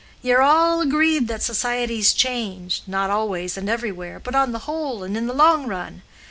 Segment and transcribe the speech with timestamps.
[0.23, 5.31] Ye're all agreed that societies change—not always and everywhere—but on the whole and in the
[5.31, 6.01] long run.